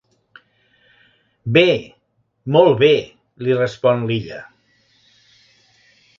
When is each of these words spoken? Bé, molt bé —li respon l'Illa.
Bé, 1.57 1.65
molt 2.57 2.81
bé 2.81 2.91
—li 3.45 3.59
respon 3.61 4.03
l'Illa. 4.09 4.43